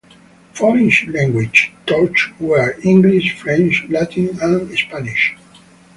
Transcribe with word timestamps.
Foreign 0.55 0.89
languages 1.13 1.69
taught 1.85 2.17
were 2.39 2.75
English, 2.81 3.37
French, 3.39 3.85
Latin 3.87 4.29
and 4.41 4.75
Spanish. 4.75 5.35